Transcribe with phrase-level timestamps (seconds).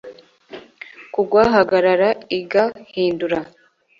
[1.13, 1.41] kugwa.
[1.55, 2.09] hagarara.
[2.37, 2.63] iga.
[2.93, 3.39] hindura